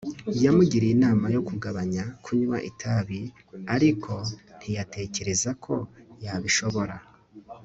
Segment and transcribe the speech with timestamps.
[0.43, 3.21] yamugiriye inama yo kugabanya kunywa itabi,
[3.75, 4.11] ariko
[4.57, 5.75] ntiyatekereza ko
[6.23, 6.95] yabishobora